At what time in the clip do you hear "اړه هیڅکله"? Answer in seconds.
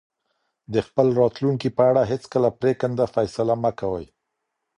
1.89-2.49